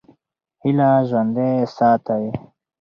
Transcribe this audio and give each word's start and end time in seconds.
هیله 0.61 0.89
ژوندۍ 1.09 1.51
ساتئ. 1.75 2.25